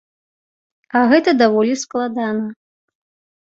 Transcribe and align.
А 0.97 1.03
гэта 1.11 1.35
даволі 1.43 1.73
складана. 1.85 2.43